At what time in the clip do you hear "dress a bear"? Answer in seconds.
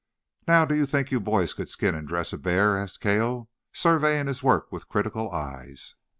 2.07-2.75